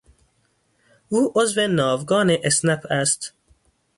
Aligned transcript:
او 1.11 1.19
عضو 1.35 1.59
ناوگان 1.77 2.29
اسنپ 2.47 2.81
است. 3.01 3.21